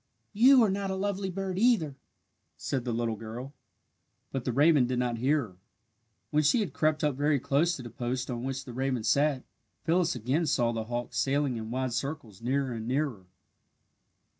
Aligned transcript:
"You 0.33 0.63
are 0.63 0.71
not 0.71 0.89
a 0.89 0.95
lovely 0.95 1.29
bird 1.29 1.59
either," 1.59 1.95
said 2.57 2.85
the 2.85 2.91
little 2.91 3.15
girl, 3.15 3.53
but 4.31 4.45
the 4.45 4.51
raven 4.51 4.87
did 4.87 4.97
not 4.97 5.19
hear 5.19 5.41
her. 5.43 5.55
When 6.31 6.41
she 6.41 6.61
had 6.61 6.73
crept 6.73 7.03
up 7.03 7.13
very 7.13 7.39
close 7.39 7.75
to 7.75 7.83
the 7.83 7.91
post 7.91 8.31
on 8.31 8.43
which 8.43 8.65
the 8.65 8.73
raven 8.73 9.03
sat, 9.03 9.43
Phyllis 9.83 10.15
again 10.15 10.47
saw 10.47 10.71
the 10.71 10.85
hawk 10.85 11.13
sailing 11.13 11.55
in 11.55 11.69
wide 11.69 11.93
circles 11.93 12.41
nearer 12.41 12.73
and 12.73 12.87
nearer. 12.87 13.27